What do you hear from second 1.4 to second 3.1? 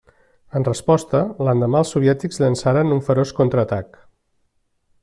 l'endemà els soviètics llançaren un